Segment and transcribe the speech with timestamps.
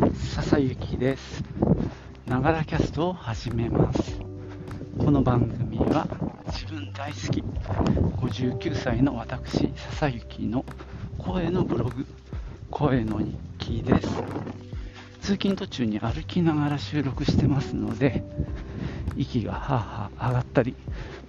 [0.00, 1.44] 笹幸です。
[2.26, 4.18] ながらキャストを始めます。
[4.98, 6.08] この番組は
[6.48, 10.64] 自分大好き59歳の私笹幸の
[11.16, 12.04] 声のブログ
[12.70, 14.08] 声の日記です。
[15.20, 18.24] 通勤途中に歩きながら収録してますので
[19.16, 20.74] 息がはあはあ上がったり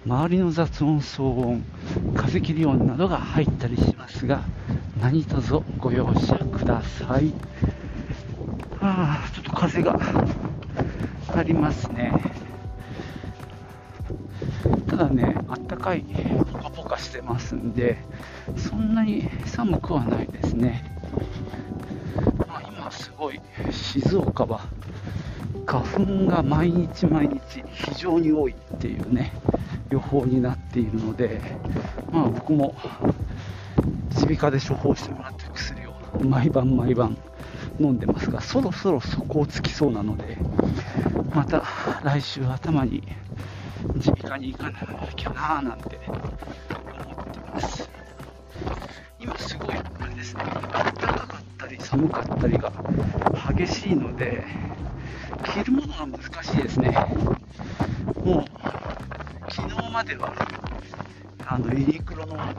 [0.04, 1.64] 周りの雑音騒音
[2.16, 4.42] 風切り音などが入ったりしますが
[5.00, 7.32] 何卒ご容赦ください。
[8.80, 9.98] ああちょっと風が
[11.34, 12.12] ありますね。
[14.88, 16.02] ただねあったかい
[16.52, 17.98] ポカポカしてますんで
[18.56, 20.84] そんなに寒くはないですね、
[22.48, 24.62] まあ、今すごい静岡は
[25.66, 29.32] 花粉が毎日毎日非常に多いっていうね
[29.90, 31.40] 予報になっているので
[32.10, 32.74] まあ僕も
[34.14, 35.92] 耳鼻科で処方してもらった薬を
[36.24, 37.18] 毎晩毎晩
[37.78, 40.38] 飲んでますがそろそろ底をつきそうなので
[41.34, 41.62] また
[42.02, 43.02] 来週頭に
[43.94, 44.78] 耳鼻科に行かな
[45.14, 47.88] きゃなーなんて思ってます。
[49.20, 50.44] 今すごいあれですね。
[50.44, 52.72] 暖かかったり寒かったりが
[53.54, 54.44] 激しいので
[55.44, 56.96] 着るものが難しいですね。
[58.24, 58.44] もう
[59.52, 60.34] 昨日までは
[61.48, 62.50] あのユニクロのハ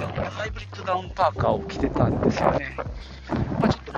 [0.48, 2.78] イブリッドダウンパーカーを着てたんですよね、
[3.60, 3.92] まあ、ちょっと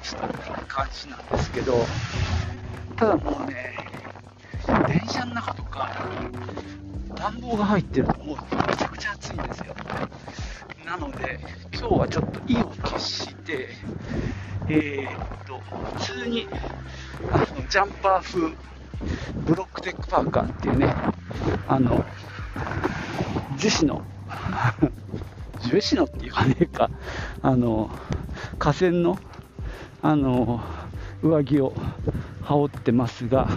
[0.00, 1.84] もこもこした感じなんですけど
[2.96, 3.76] ただもうね
[4.88, 5.90] 電車の中とか
[7.14, 8.36] 暖房が入ってるともう
[8.68, 9.74] めちゃくちゃ暑いんですよ。
[10.86, 11.38] なので
[11.72, 13.68] 今日はちょっと意を決して
[14.68, 15.60] えー、っと
[15.96, 16.48] 普通に
[17.30, 18.54] あのジャンパー風
[19.46, 20.94] ブロックテックパーカーっていうね
[21.68, 22.04] あの
[23.56, 24.02] 樹脂の
[25.62, 26.90] 樹脂のっていうかねえか、
[27.42, 27.90] あの、
[28.58, 29.18] 河川の、
[30.02, 30.60] あの、
[31.22, 31.74] 上着を
[32.42, 33.48] 羽織ってますが、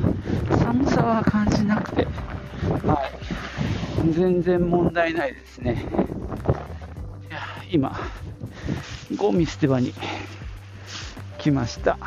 [0.59, 2.05] 寒さは感じなくて、
[2.85, 3.09] は
[4.05, 5.85] い、全然問題ないですね。
[7.29, 7.39] いや、
[7.71, 7.97] 今、
[9.15, 9.93] ゴミ捨て場に
[11.37, 11.97] 来ました。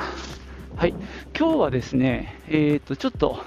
[0.76, 0.94] はい、
[1.38, 3.38] 今日はですね、えっ、ー、と、ちょっと、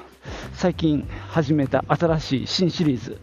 [0.54, 3.18] 最近始めた新しい新シリーズ、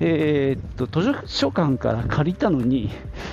[0.00, 2.90] えー、っと図書館から借りたのに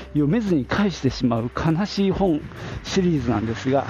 [0.09, 2.41] 読めずに返してしまう悲しい本
[2.84, 3.88] シリーズなんですが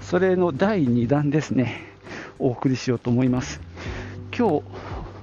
[0.00, 1.92] それの第2弾ですね。
[2.38, 3.60] お送りしようと思います。
[4.36, 4.62] 今日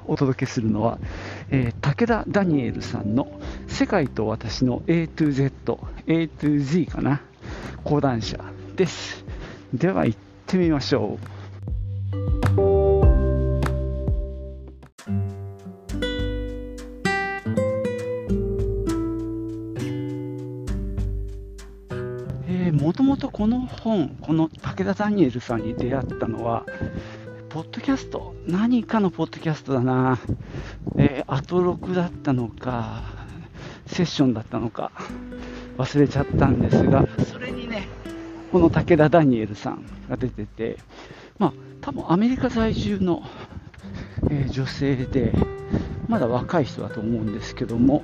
[0.07, 0.97] お届けするのは、
[1.51, 7.21] えー、武田ダニエルさんの「世界と私の A to Z」A to Z かな。
[7.83, 8.39] 講談社
[8.75, 9.23] です。
[9.73, 11.19] では行ってみましょ
[12.55, 12.68] う。
[22.99, 26.65] ともとこの本、この武田ダニエルさんに出会ったのは、
[27.47, 30.19] ポッドキャスト、何かのポッドキャストだな、
[30.97, 33.03] えー、アトロクだったのか、
[33.87, 34.91] セッションだったのか、
[35.77, 37.87] 忘れちゃったんですが、それにね、
[38.51, 40.77] この武田ダニエルさんが出てて、
[41.37, 43.23] まあ、多分アメリカ在住の、
[44.29, 45.33] えー、女性で、
[46.09, 48.03] まだ若い人だと思うんですけども、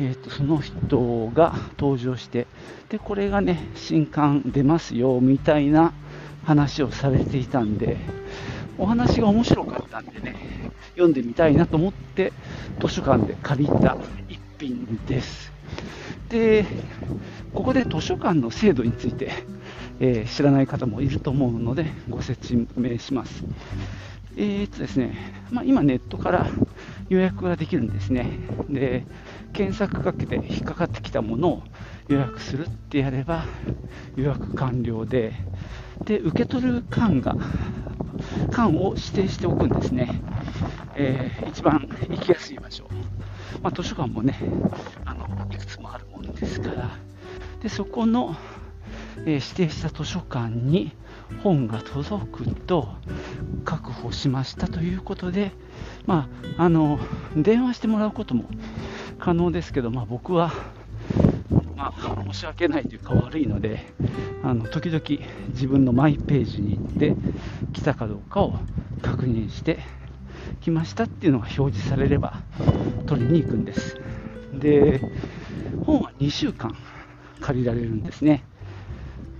[0.00, 2.46] えーと、その人が登場して
[2.88, 5.92] でこれがね新刊出ますよみたいな
[6.44, 7.96] 話をされていたんで
[8.78, 10.36] お話が面白かったんでね
[10.92, 12.32] 読んでみたいなと思って
[12.80, 13.96] 図書館で借りた
[14.28, 15.52] 一品です。
[16.28, 16.64] で
[17.52, 19.32] ここで図書館の制度について、
[19.98, 23.42] えー、知らない方もいると思うのでご説明します。
[24.36, 25.16] えー、っとですね、
[25.50, 26.46] まあ、今ネットから
[27.08, 28.30] 予約ができるんですね。
[28.68, 29.04] で
[29.52, 31.62] 検索かけて引っかかってきたものを
[32.08, 33.44] 予約するってやれば
[34.16, 35.34] 予約完了で
[36.04, 37.36] で受け取る間が
[38.52, 40.22] 間を指定しておくんですね、
[40.94, 42.88] えー、一番行きやすい場所、
[43.62, 44.38] まあ、図書館もね
[45.04, 47.08] あのいくつもあるもんですから。
[47.62, 48.36] でそこの、
[49.18, 50.92] えー、指定した図書館に
[51.42, 52.88] 本が届くと
[53.64, 55.52] 確保しましたということで、
[56.06, 56.98] まあ、あの
[57.36, 58.44] 電話してもらうことも
[59.18, 60.52] 可能ですけど、まあ、僕は、
[61.76, 63.86] まあ、申し訳ないというか悪いので
[64.42, 65.02] あの時々
[65.50, 67.14] 自分のマイページに行って
[67.72, 68.54] 来たかどうかを
[69.02, 69.78] 確認して
[70.60, 72.40] 来ましたっていうのが表示されれば
[73.06, 73.96] 取りに行くんです。
[74.54, 75.00] で
[75.84, 76.76] 本は2週間
[77.40, 78.44] 借りられるんですね。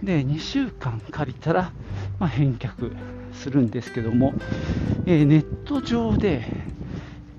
[0.02, 1.72] で2週間借りたら、
[2.18, 2.92] まあ、返却
[3.32, 4.34] するんですけども、
[5.06, 6.46] えー、ネット上で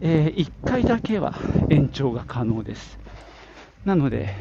[0.02, 1.36] えー、1回だけは
[1.70, 3.00] 延長が可能です。
[3.86, 4.34] なので、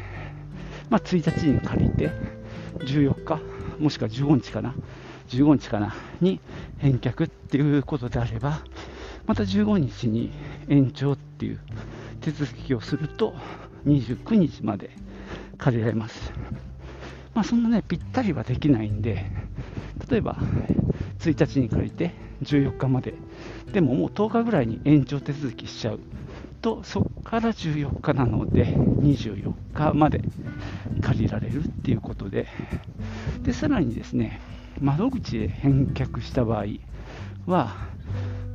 [0.89, 2.11] まあ、1日に借りて、
[2.79, 3.41] 14日、
[3.79, 4.73] もしくは15日かな、
[5.27, 6.39] 15日かなに
[6.77, 8.61] 返却っていうことであれば、
[9.25, 10.31] また15日に
[10.69, 11.59] 延長っていう
[12.21, 13.33] 手続きをすると、
[13.85, 14.91] 29日まで
[15.57, 16.31] 借りられます。
[17.33, 19.25] まあ、そんなね、ぴったりはできないんで、
[20.09, 20.37] 例えば
[21.19, 22.13] 1日に借りて
[22.43, 23.13] 14日まで、
[23.71, 25.99] でももう10日ぐらいに延長手続きしちゃう
[26.61, 30.21] と、そこから14日なので、24日まで
[31.01, 32.47] 借りられるっていうことで、
[33.43, 34.39] でさらにですね、
[34.81, 36.65] 窓口へ返却した場合
[37.45, 37.75] は、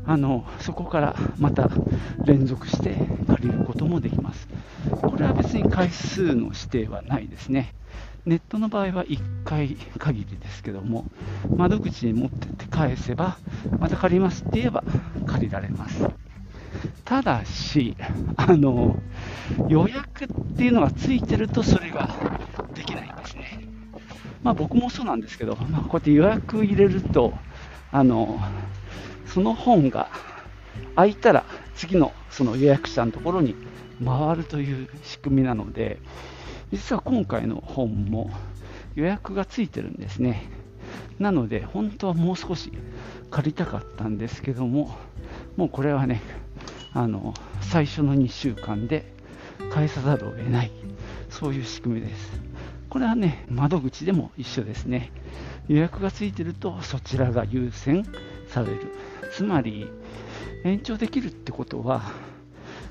[0.06, 1.70] あのそこからまた
[2.24, 2.96] 連続して
[3.28, 4.48] 借りることもできます。
[5.00, 7.74] これは別に回数の指定はないですね。
[8.26, 11.04] ネットの場合は1回限りですけども、
[11.56, 13.36] 窓口に持ってって返せば、
[13.78, 14.82] また借りますって言えば
[15.26, 16.08] 借りられます。
[17.04, 17.96] ただし、
[18.36, 18.96] あの
[19.68, 22.08] 予約っていうのがついてるとそれが
[22.74, 23.60] できないんですね。
[24.42, 27.34] まあ、僕もそうなんですけど、まあ、こうやって予約入れると、
[27.92, 28.40] あの
[29.26, 30.08] その本が
[30.96, 31.44] 空いたら
[31.76, 33.54] 次のその予約者のところに
[34.02, 35.98] 回るという仕組みなので、
[36.74, 38.30] 実は今回の本も
[38.96, 40.48] 予約がついてるんですね。
[41.20, 42.72] なので、本当はもう少し
[43.30, 44.90] 借りたかったんですけども、
[45.56, 46.20] もうこれはね、
[46.92, 49.04] あの最初の2週間で
[49.70, 50.72] 返さざるを得ない、
[51.30, 52.40] そういう仕組みです。
[52.90, 55.12] これはね、窓口でも一緒ですね。
[55.68, 58.04] 予約がついてるとそちらが優先
[58.48, 58.80] される。
[59.32, 59.86] つまり、
[60.64, 62.02] 延長できるってことは、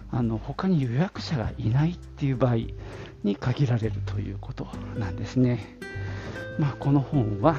[0.09, 2.57] あの他に予約者がいないっていう場合
[3.23, 4.67] に限られるということ
[4.97, 5.77] なんですね。
[6.59, 7.57] まあ、この本は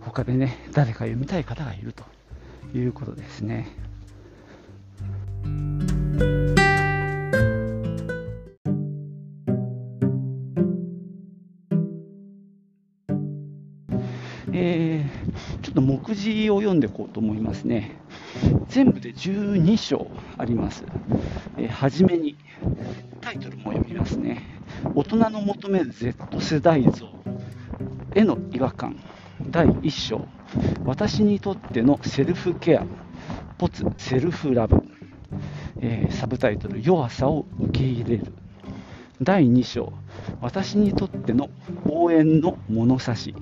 [0.00, 2.04] 他でね、誰か読みたい方がいると
[2.76, 3.68] いうことですね。
[14.52, 17.96] えー、ちょっと目次を読んでいこうと思いますね。
[18.68, 20.84] 全部で12章あります。
[21.56, 22.36] えー、はじめに、
[23.20, 24.57] タイトルも読みますね。
[24.94, 27.08] 大人の求める Z 世代像
[28.14, 28.96] への違和感。
[29.50, 30.26] 第1章。
[30.84, 32.86] 私にとってのセルフケア。
[33.58, 34.82] ポツセルフラブ。
[35.80, 38.32] えー、サブタイトル弱さを受け入れる。
[39.22, 39.92] 第2章。
[40.40, 41.50] 私にとっての
[41.88, 43.34] 応援の物差し。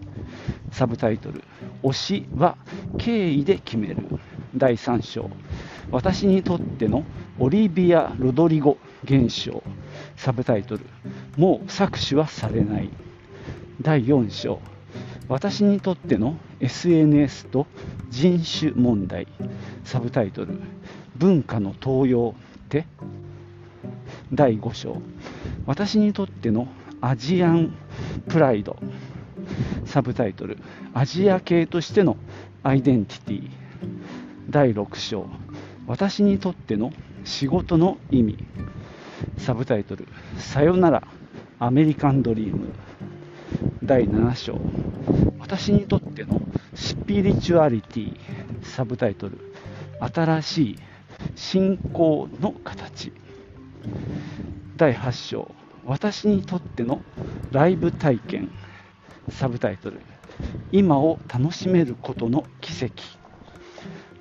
[0.70, 1.42] サブタイトル
[1.82, 2.56] 推しは
[2.98, 3.96] 敬意で決める。
[4.56, 5.30] 第3章
[5.90, 7.04] 私にとっての
[7.38, 9.62] オリビア・ロドリゴ現象
[10.16, 10.86] サブタイトル
[11.36, 12.90] もう搾取はされない。
[13.82, 14.60] 第4章。
[15.28, 17.66] 私にとっての SNS と
[18.10, 19.26] 人種問題。
[19.84, 20.58] サブタイトル。
[21.16, 22.34] 文化の盗用
[22.64, 22.86] って。
[24.32, 25.02] 第5章。
[25.66, 26.68] 私にとっての
[27.02, 27.74] アジアン
[28.28, 28.76] プライド。
[29.84, 30.56] サブタイトル。
[30.94, 32.16] アジア系としての
[32.62, 33.50] アイデンティティ。
[34.48, 35.26] 第6章。
[35.86, 36.92] 私にとっての
[37.24, 38.38] 仕事の意味。
[39.36, 40.08] サブタイトル。
[40.38, 41.06] さよなら。
[41.58, 42.68] アメリカンドリーム。
[43.82, 44.60] 第7章。
[45.38, 46.42] 私にとっての
[46.74, 48.16] スピリチュアリティ。
[48.62, 49.38] サブタイトル。
[50.00, 50.78] 新しい
[51.34, 53.10] 信仰の形。
[54.76, 55.50] 第8章。
[55.86, 57.00] 私にとっての
[57.52, 58.50] ライブ体験。
[59.30, 60.00] サブタイトル。
[60.72, 62.92] 今を楽しめることの奇跡。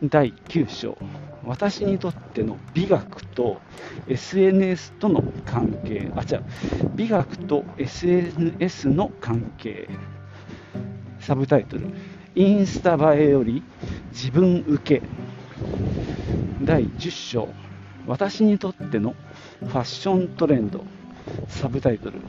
[0.01, 0.97] 第9章。
[1.45, 3.61] 私にとっての美学と
[4.07, 6.43] SNS との関係あ違う。
[6.95, 9.87] 美学と SNS の関係。
[11.19, 11.87] サブタイトル。
[12.35, 13.63] インスタ映えより
[14.11, 15.05] 自分受け。
[16.63, 17.47] 第10章。
[18.07, 19.15] 私にとっての
[19.61, 20.83] ファッショントレンド。
[21.47, 22.19] サブタイトル。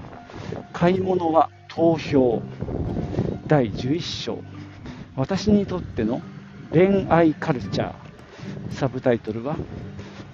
[0.72, 2.42] 買い物は投票。
[3.46, 4.42] 第11章。
[5.16, 6.20] 私にとっての
[6.70, 8.05] 恋愛カルチャー。
[8.70, 9.56] サブタイトルは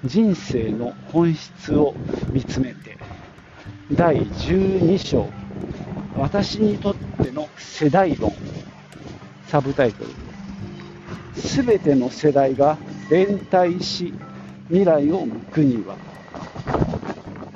[0.05, 1.95] 人生の本質を
[2.31, 2.99] 見つめて。
[3.93, 5.29] 第12章。
[6.17, 8.33] 私にとっての世代論
[9.49, 11.41] サブタイトル。
[11.41, 12.79] すべての世代が
[13.11, 14.13] 連帯し
[14.69, 15.97] 未来を向くには。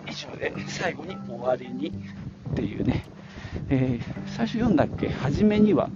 [0.07, 1.89] 以上で最後に終わりに
[2.51, 3.05] っていうね、
[3.69, 5.09] えー、最初読んだっけ？
[5.09, 5.91] 初めには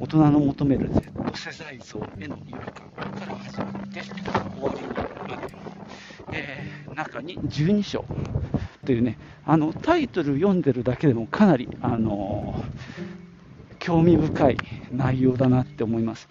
[0.00, 1.02] 大人の求める Z
[1.34, 4.10] 世代像への違和感から始まって終
[4.62, 5.54] わりまで、
[6.32, 8.04] えー、中に12章
[8.84, 14.56] というねあのタイトル読んでるだけでもかなり、あのー、興味深い
[14.92, 16.28] 内容だなって思います。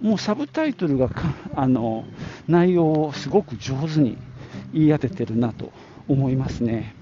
[0.00, 1.08] もうサブタイトルが
[1.54, 2.04] あの
[2.48, 4.18] 内容をすごく上手に
[4.72, 5.72] 言い当ててるなと
[6.08, 6.94] 思いますね。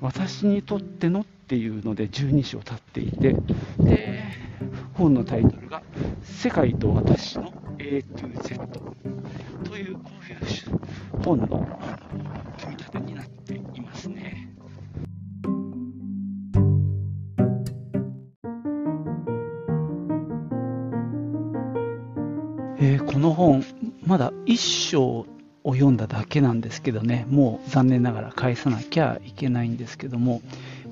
[0.00, 3.36] 私にとってのっていうので12章経っていて
[3.78, 4.20] で
[4.94, 5.82] 本のタイトルが
[6.24, 7.52] 「世界と私の
[7.84, 8.54] A to Z」
[9.68, 11.46] というこういう本の
[12.60, 14.48] 組み立てになっていますね。
[22.78, 23.64] えー、この本
[24.06, 25.26] まだ1章
[25.64, 27.26] を読んだだけなんですけどね。
[27.28, 30.40] もう残念ながら返さなきゃいけないんですけども。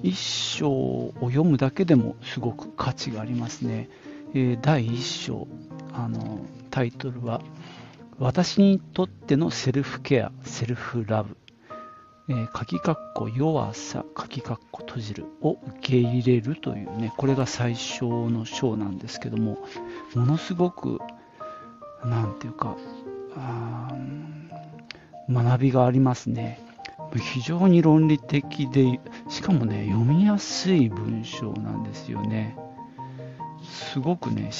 [0.02, 3.90] 1章を読むだけでもすごく価値がありますね、
[4.32, 5.46] えー、第1章
[5.92, 7.40] あのタイトルは
[8.18, 11.36] 「私にとってのセルフケアセルフラブ」
[12.30, 19.58] えー、鍵括弧弱さ、鍵括弧閉じるを受け入れるというね、これが最初の章なんですけども、
[20.14, 21.00] ものすごく、
[22.04, 22.76] なんていうか、
[23.36, 23.88] あ
[25.28, 26.60] 学びがありますね。
[27.16, 32.56] 非常に論理的で、しかもね、読みやすい文章なんですよね。
[33.64, 34.50] すごくね、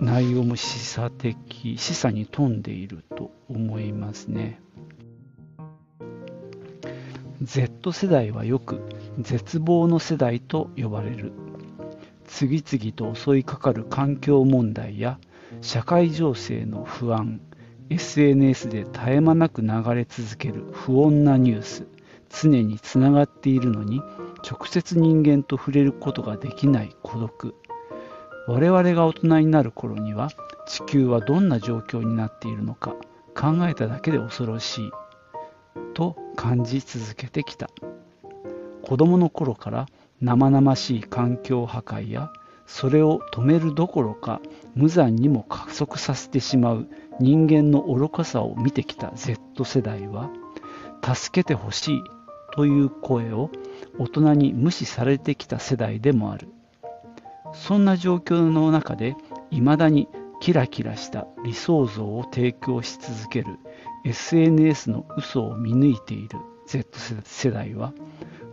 [0.00, 4.60] 内容も示唆的、示唆に富んでいると思いますね。
[7.42, 8.80] Z 世代はよく
[9.18, 11.32] 絶望の世代と呼ばれる。
[12.24, 15.18] 次々と襲いかかる環境問題や
[15.60, 17.40] 社会情勢の不安、
[17.88, 21.86] SNS で絶え間なく流れ続ける不穏なニュース
[22.28, 24.02] 常につながっているのに
[24.48, 27.54] 直接人間と触れることができない孤独
[28.46, 30.28] 我々が大人になる頃には
[30.66, 32.94] 地球はどんな状況になっているのか
[33.34, 34.90] 考えただけで恐ろしい
[35.94, 37.68] と感じ続けてきた。
[38.82, 39.86] 子供の頃から
[40.20, 42.30] 生々しい環境破壊や
[42.66, 44.40] それを止めるどころか
[44.74, 46.86] 無残にも加速させてしまう
[47.18, 50.30] 人間の愚かさを見てきた Z 世代は
[51.02, 52.02] 助けてほしい
[52.54, 53.50] という声を
[53.98, 56.48] 大人に無視されてきた世代でもある。
[57.62, 59.16] そんな状況の中で
[59.50, 60.08] いまだに
[60.40, 63.58] キラキラした理想像を提供し続ける
[64.04, 66.86] SNS の嘘を見抜いている Z
[67.24, 67.92] 世代は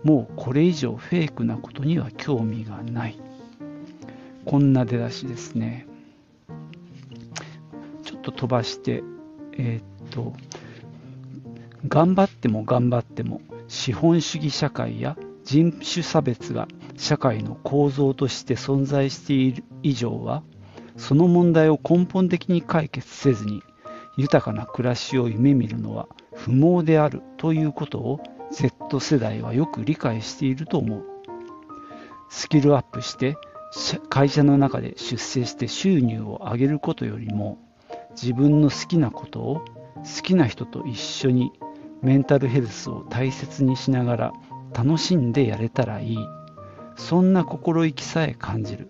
[0.04, 3.20] もうこれ以上フェイクなことには興味がない。
[4.46, 5.88] こんな出だしですね。
[8.04, 9.02] ちょっと飛ばして、
[9.54, 10.34] えー、っと、
[11.88, 20.44] 頑張っても頑張っても資本主義社会や人種差別が社会の構造として存在している以上は
[20.98, 23.62] その問題を根本的に解決せずに
[24.16, 28.20] 豊かな暮らしを夢見るのは不毛であるということを
[28.52, 31.04] Z 世代はよく理解していると思う。
[32.30, 33.36] スキルアップして
[34.10, 37.58] 会社の中で出世して収入を上げることよりも
[38.12, 39.66] 自分の好きなことを
[39.98, 41.52] 好きな人と一緒に
[42.02, 44.34] メンタルヘルスを大切にしながら
[44.74, 46.18] 楽しんでやれたらいい。
[46.96, 48.90] そんな心意気さえ感じる。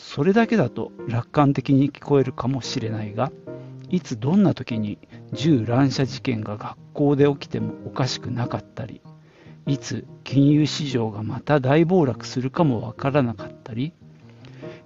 [0.00, 3.30] それだけだと楽観的に聞こえるかもしれないが
[3.90, 4.98] いつどんな時に
[5.32, 9.02] 銃乱射事件が学校で起きてもおかしくなかったり
[9.66, 13.92] いつ金融市場がまた大暴落するかもわからなかったり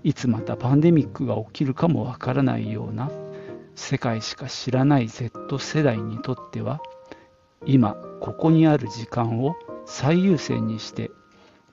[0.02, 3.10] いつまたパンデミックが起きるかもわからないような
[3.76, 6.80] 世界しか知らない Z 世代にとっては
[7.66, 9.56] 今ここにある時間を
[9.86, 11.10] 最優先にして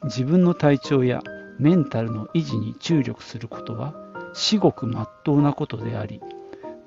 [0.03, 1.21] 自分の体調や
[1.59, 3.93] メンタルの維持に注力することは
[4.33, 6.21] 至極まっとうなことであり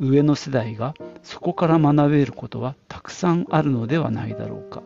[0.00, 4.82] 上の世代がそこから学べることはたくさんあるのではないだろうか。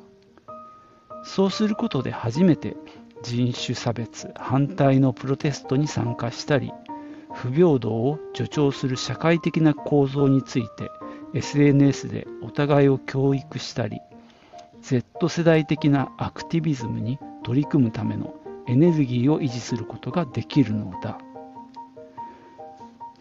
[1.24, 2.76] そうすることで初めて
[3.22, 6.72] 人種差別反対のプロテストに参加したり
[7.34, 10.90] 不平等を助長する社会的な構造について
[11.34, 14.00] SNS でお互いを教育したり
[14.82, 18.34] Z 世代的なアクティビズムに取り組むための
[18.66, 21.18] エネルギーを維持することができるのだ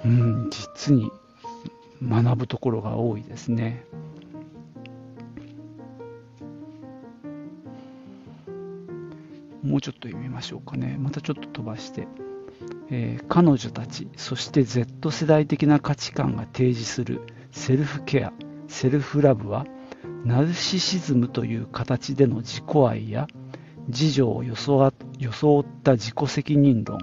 [0.05, 1.11] うん実に
[2.03, 3.83] 学ぶところが多いですね。
[9.63, 10.97] もうちょっと読みましょうかね。
[10.99, 12.07] またちょっと飛ばして。
[12.89, 17.21] えー、彼女たち、そして Z 世代的な価値観が提示する
[17.57, 18.31] セルフケア、
[18.67, 19.65] セルフラブは、
[20.23, 23.27] ナルシシズムという形での自己愛や、
[23.87, 26.99] 自助を装った自己責任論、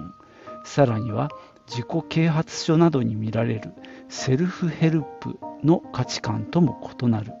[0.63, 1.29] さらには
[1.67, 3.73] 自己啓発書などに見られる
[4.07, 7.33] セルフヘルプの価値観とも異なる。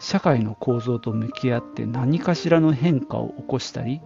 [0.00, 4.00] 社会の構造と向き合って何かしらの変化を起こしたり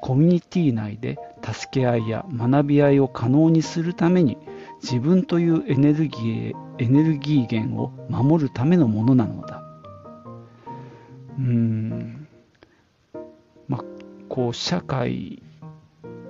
[0.00, 4.38] コミュニティ内で助け合いや学び合いを可能にするために
[4.82, 9.62] 自分というエネルギーエネルギー源を守るためのものなのだ。
[11.38, 12.26] うん。
[13.68, 13.84] まあ
[14.28, 15.42] こう社会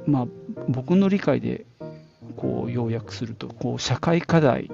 [0.06, 0.26] まあ
[0.68, 1.66] 僕の理解で
[2.36, 4.70] こう要約するとこう社会課題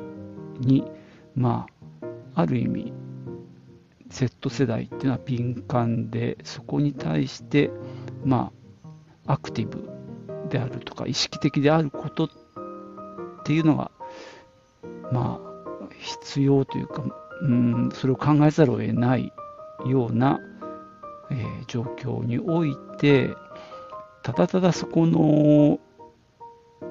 [0.61, 0.85] に、
[1.35, 1.67] ま
[2.35, 2.93] あ、ある意味
[4.09, 7.71] Z 世代っていうのは敏感でそこに対して、
[8.25, 8.53] ま
[9.25, 9.89] あ、アクティブ
[10.49, 12.46] であるとか意識的であることって
[13.47, 13.93] ていうのが、
[15.13, 17.05] まあ、必要というか、
[17.43, 19.33] うん、それを考えざるを得ない
[19.87, 20.41] ような、
[21.31, 23.31] えー、状況において
[24.25, 25.79] ただただそこの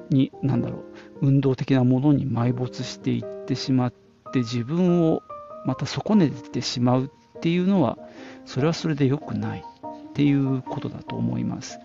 [0.08, 0.78] に何だろ
[1.20, 3.92] う運動的なものに埋没していってしまっ
[4.32, 5.22] て自分を
[5.66, 7.98] また損ねてしまうっていうのは
[8.46, 9.60] それはそれで良くない
[10.08, 11.78] っていうことだと思います。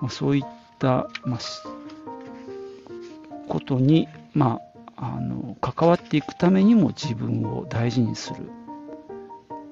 [0.00, 0.44] まあ、そういっ
[0.78, 1.40] た、まあ、
[3.48, 4.60] ことに、ま
[4.96, 8.36] あ、あの関わっていくためにも自分を大事にする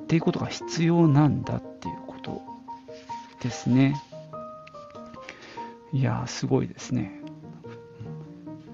[0.02, 2.42] っていうことが必要なんだっていうこと
[3.42, 3.94] ですね。
[5.92, 7.20] いやすごいですね。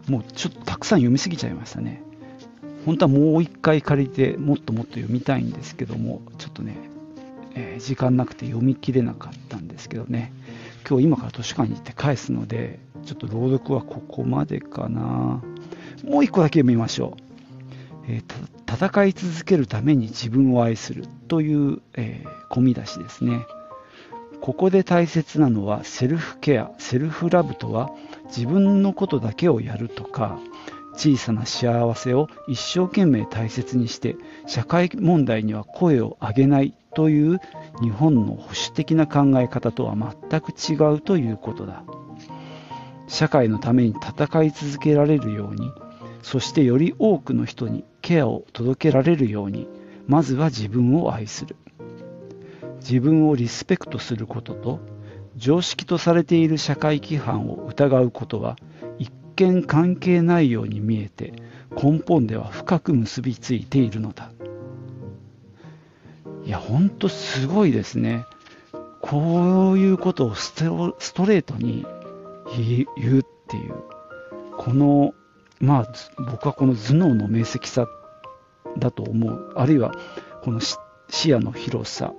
[0.08, 2.02] もうちょっとたくさん読みすぎちゃいましたね。
[2.84, 6.76] 本当はもう一回借りてもっともっと読みたいんですけども、ちょっとね、
[7.54, 10.32] えー、時間なくて読み切れなかったんですけどね、
[10.88, 15.42] 今日今から図書館に行って返すので、ちょっと朗読はここまでかな。
[16.04, 17.22] もう一個だけ読みましょう。
[18.08, 23.46] えー、戦い続けるために自分を愛するという、えー、込み出しですね。
[24.40, 27.90] ここで大切なのはセルフケア、セルフラブとは
[28.26, 30.38] 自分のことだけをやるとか、
[30.96, 37.38] 小さな幸せを一生懸命大切にして社会問題には声を上げないという
[37.82, 41.84] 日本の保守的な考え方とは全く違うということだ
[43.06, 45.72] 社会のために戦い続けられるように
[46.22, 49.68] そしてより多くの人にケアを届けられるように
[50.06, 51.56] まずは自分を愛する。
[52.80, 54.80] 自分をリスペクトすることと
[55.36, 58.56] 常識とされている社会規範を疑うことは
[58.99, 61.32] 一見関係ないように見えて
[61.71, 64.30] 根本では深く結びついているのだ。
[66.45, 68.25] いやほんとすごいですね。
[69.00, 70.64] こういうことをスト
[71.26, 71.86] レートに
[72.62, 73.75] 言うっていう
[74.56, 75.14] この
[75.60, 75.92] まあ
[76.30, 77.86] 僕はこの頭脳の明晰さ
[78.78, 79.92] だと思うあるいは
[80.42, 82.12] この視野の広さ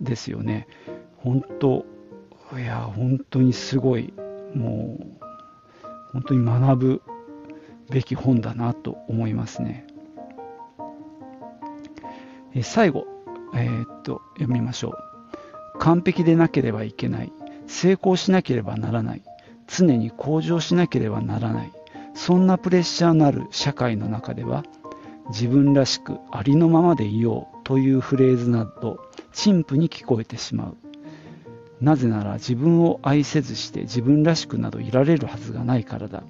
[0.00, 0.66] ですよね
[1.16, 1.84] 本当
[2.58, 4.12] いや本当にすごい
[4.54, 5.22] もう
[6.12, 7.02] 本当に学ぶ
[7.90, 9.86] べき本だなと思いますね。
[12.54, 13.06] え最後、
[13.54, 14.90] えー、っと読みましょ
[15.74, 15.78] う。
[15.78, 17.32] 完璧でなければいけない。
[17.66, 19.22] 成功しなければならない。
[19.74, 21.72] 常に向上しなければならない。
[22.14, 24.64] そんなプレッシャーのある社会の中では、
[25.28, 28.98] 自分らしくありのままでいようというフレーズなど、
[29.32, 30.76] 陳腐に聞こえてしまう。
[31.80, 36.22] なぜなら自分を愛せずして自分らしくなどいられるはずがないからだ。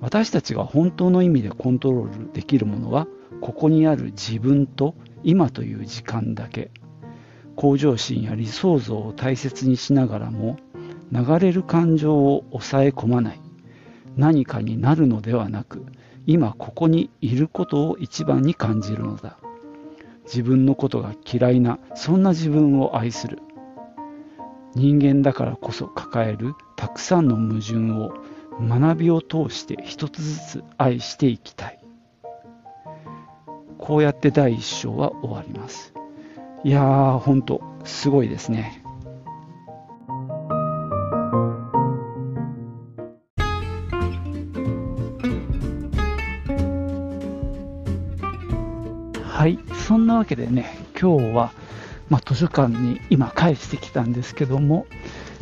[0.00, 3.06] 私たちが本当の意味でコントロールできるものは、
[3.40, 6.70] ここにある自分と今という時間だけ。
[7.56, 10.56] 向上心や理想像を大切にしながらも、
[11.12, 13.40] 流れる感情を抑え込まない。
[14.16, 15.86] 何かになるのではなく、
[16.26, 19.38] 今ここにいることを一番に感じるのだ。
[20.24, 23.38] 自分のことが嫌いな、そんな自分を愛する。
[24.74, 28.12] 人間だからこそ抱えるたくさんの矛盾を
[28.60, 31.80] 学びを通して一つずつ愛していきたい
[33.78, 35.94] こうやって第一章は終わります
[36.64, 38.82] いやーほんとすごいですね
[49.88, 51.52] そんなわけでね今日は
[52.10, 54.86] まあ、図書館に今返してきたんですけども、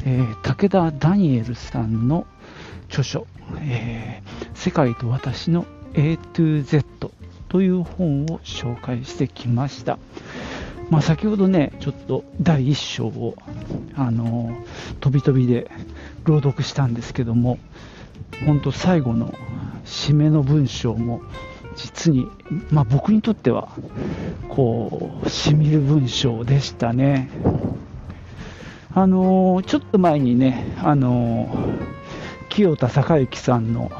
[0.05, 2.27] えー、武田ダニエルさんの
[2.89, 3.27] 著書、
[3.61, 7.13] えー、世界と私の A to Z
[7.49, 9.99] という本を紹介してきました。
[10.91, 13.37] まあ、先ほどね、ちょっと第1章を、
[13.95, 15.71] あのー、飛び飛びで
[16.25, 17.59] 朗読したんですけども、
[18.45, 19.35] 本当最後の
[19.85, 21.23] 締めの文章も
[21.77, 22.29] 実に、
[22.71, 23.69] まあ、僕にとっては
[24.49, 27.31] こうしみる文章でしたね。
[28.95, 33.91] あのー、ちょっと前にね、あのー、清田孝之さんの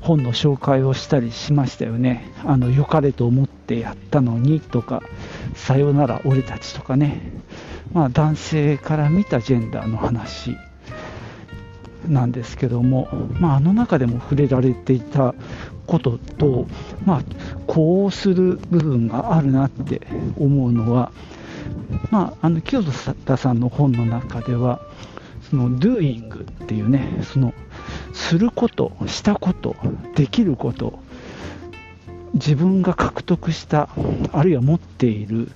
[0.00, 2.32] 本の紹介をしたりしましたよね。
[2.44, 5.02] あの良かれと思ってやったのにとか、
[5.54, 7.20] さよなら俺たちとかね、
[7.92, 10.56] まあ、男性から見たジェンダーの話
[12.08, 13.08] なんですけども、
[13.40, 15.34] まあ、あの中でも触れられていた
[15.90, 16.68] ことと、
[17.04, 17.22] まあ、
[17.66, 20.06] こうする部分があるなって
[20.38, 21.10] 思うのは、
[22.12, 22.84] まあ、あの清
[23.24, 24.80] 田さんの本の中では
[25.50, 27.52] その doing っていうねその
[28.12, 29.74] することしたこと
[30.14, 31.00] できること
[32.34, 33.88] 自分が獲得した
[34.30, 35.50] あるいは持っている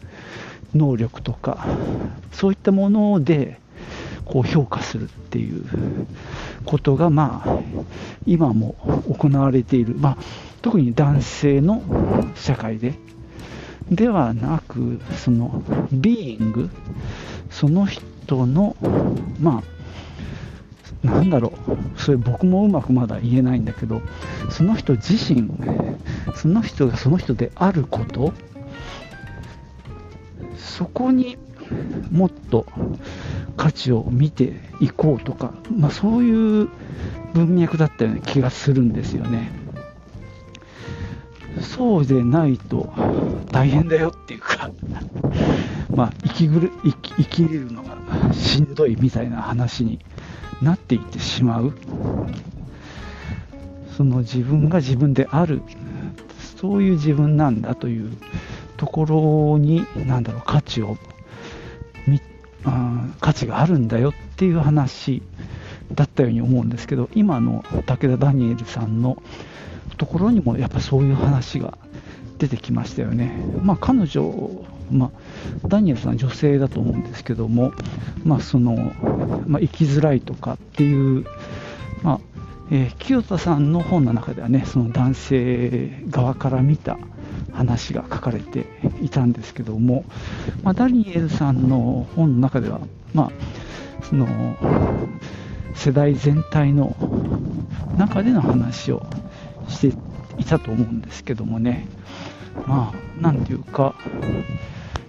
[0.74, 1.64] 能力とか
[2.32, 3.60] そういったもので
[4.24, 5.64] こう評価するっていう
[6.64, 7.58] ことがまあ
[8.26, 8.74] 今も
[9.08, 10.18] 行われている、まあ、
[10.62, 11.82] 特に男性の
[12.34, 12.94] 社会で
[13.90, 16.70] ではなくそのビーイング
[17.50, 18.76] その人の
[19.40, 24.00] まあなんだろうそれ僕もうまくまだ言えないんだけど
[24.50, 25.50] その人自身
[26.34, 28.32] その人がその人であること
[30.56, 31.36] そこに
[32.10, 32.66] もっと
[33.56, 36.68] 価値を見ていこうとか、まあ、そういう
[37.34, 39.50] 文脈だったような気がするんですよね。
[41.60, 42.92] そうでないと
[43.52, 44.70] 大変だよっていうか
[45.94, 47.96] まあ生きぐる生き生きれるのが
[48.32, 50.00] しんどいみたいな話に
[50.62, 51.72] なっていってしまう
[53.96, 55.62] その自分が自分である
[56.56, 58.16] そういう自分なんだという
[58.76, 59.04] とこ
[59.54, 60.96] ろに何だろう価値を
[63.20, 65.22] 価値があるんだよっていう話
[65.92, 69.22] だったように思うんですけど今の武田ダニエルさんの
[69.96, 71.76] ところにもやっぱそういう話が
[72.38, 73.32] 出てきましたよね。
[73.62, 77.72] まあ、彼女、まあ、ダニエルさん女性だと思うんですけども、
[78.24, 78.92] まあ、その、
[79.46, 81.24] まあ、生きづらいとかっていう、
[82.02, 82.20] まあ
[82.70, 86.98] えー、清田さんの本の中ではねその男性側から見た
[87.54, 88.66] 話が書かれて
[89.00, 90.04] いたんですけども、
[90.62, 92.80] まあ、ダニエルさんの本の中では、
[93.14, 93.30] まあ、
[94.02, 94.26] その
[95.74, 96.96] 世代全体の
[97.96, 99.06] 中での話を
[99.68, 99.96] して
[100.38, 101.86] いたと思うんですけどもね。
[102.66, 103.94] まあなんていうか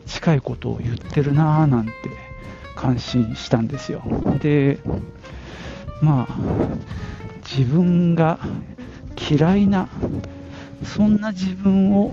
[0.07, 1.91] 近いことを言ってるなぁなんて
[2.75, 4.03] 感心したんですよ。
[4.41, 4.79] で
[6.01, 6.37] まあ
[7.47, 8.39] 自分が
[9.29, 9.87] 嫌いな
[10.85, 12.11] そんな自分を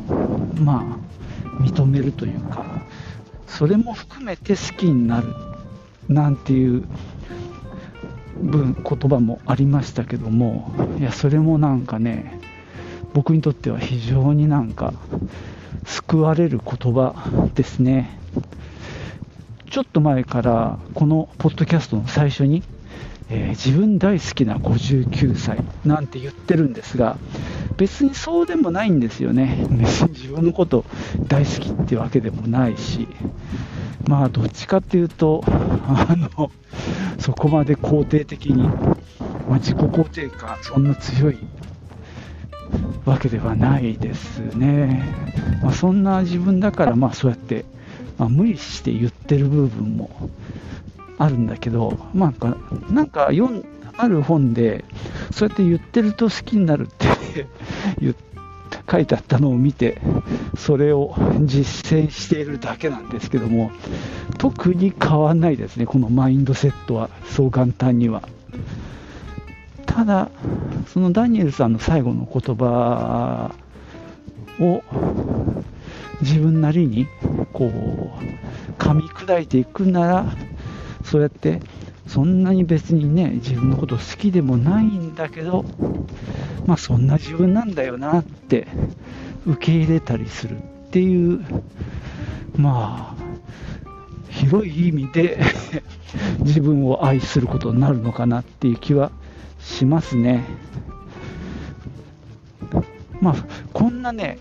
[0.57, 0.99] ま
[1.59, 2.83] あ認めるというか
[3.47, 5.29] それも含めて好きになる
[6.09, 6.85] なんていう
[8.41, 12.41] 文言葉もありましたけどもいやそれもなんかね
[13.13, 14.95] 僕にとっては非常になんか
[15.85, 18.19] 救われる言葉ですね。
[19.71, 22.63] ちょっと前からこのポッドキャストの最初に、
[23.35, 27.17] えー、自分大好きな59歳なんて言ってるんですが
[27.79, 29.67] 別にそうでもないんですよね。
[29.71, 30.85] 別に自分のこと
[31.29, 33.09] 大好きってわけでもないし
[34.07, 36.51] まあどっちかっていうとあの
[37.19, 38.65] そこまで肯定的に、
[39.49, 41.39] まあ、自己肯定感そんな強い
[43.07, 45.03] わけではないですね、
[45.63, 47.65] まあ、そんな自分だからまあそうやって、
[48.19, 50.31] まあ、無理して言ってる部分も
[51.23, 52.57] あるんだけど、まあ、
[52.93, 53.65] なんか読
[53.97, 54.85] ある本で
[55.31, 57.47] そうやって言ってると好きになるって
[58.91, 60.01] 書いてあったのを見て
[60.57, 63.71] それを実践しているだけなんですけども
[64.39, 68.23] 特に変わんないですねこのマインドセットはそう簡単には。
[69.87, 70.31] ただ
[70.89, 73.55] そのダニエルさんの最後の言葉
[74.59, 74.83] を
[76.23, 77.07] 自分なりに
[77.53, 80.37] こう噛み砕いていくなら
[81.05, 81.61] そうやって
[82.07, 85.65] そんなに別にね自分のこと好きでもないんだけど
[86.67, 88.67] まあそんな自分なんだよなって
[89.47, 90.61] 受け入れたりするっ
[90.91, 91.45] ていう
[92.57, 93.23] まあ
[94.31, 95.39] 広い意味で
[96.41, 99.11] 自分を愛することになるのかなっていう気は
[99.61, 100.45] しますね。
[103.21, 103.37] まあ
[103.73, 104.39] こんなね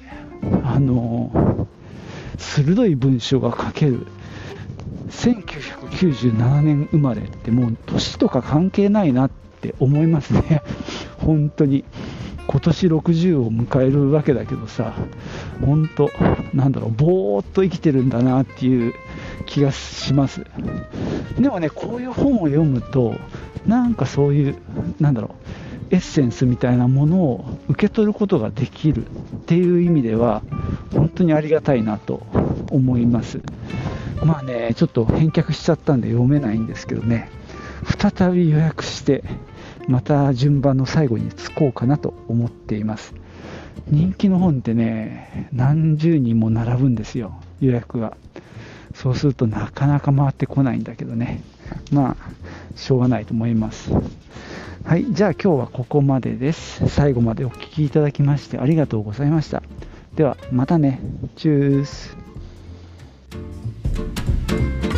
[0.63, 1.67] あの
[2.37, 4.07] 鋭い文章が書ける
[5.11, 10.61] 1997年生まれってもう年とか関係ないなって思いますね
[11.19, 11.83] 本当に
[12.47, 14.93] 今年60を迎えるわけだけどさ、
[15.63, 16.09] 本当、
[16.53, 18.93] なんだろう、ぼーっと生きてるんだなっていう
[19.45, 20.45] 気がします。
[21.39, 23.15] でもね、こういう本を読むと、
[23.65, 24.55] なんかそういう、
[24.99, 25.35] なんだろ
[25.91, 29.09] う、エッセンスみたいなものを受け取ることができるっ
[29.45, 30.41] ていう意味では、
[30.93, 32.25] 本当にありがたいなと
[32.69, 33.39] 思います。
[34.23, 37.29] まあね、ちょっと返却しちゃったんで読めないんですけどね、
[37.99, 39.23] 再び予約して、
[39.87, 43.13] また順番の最後に着こうかなと思っています。
[43.87, 48.15] 人気の本ってね何十人も並ぶんですよ予約が
[48.93, 51.41] そうするとなかなか回ってこないんだけどね。
[51.91, 53.91] まあしょうがないと思います。
[54.83, 56.87] はいじゃあ今日はここまでです。
[56.89, 59.63] 最後までお聴きいただきましてありがとうございました。
[60.15, 60.99] ではまたね。
[61.37, 62.30] チュース。
[64.51, 64.90] thank you